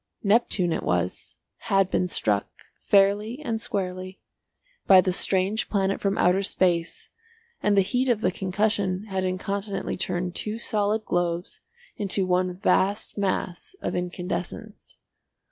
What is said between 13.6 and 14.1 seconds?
of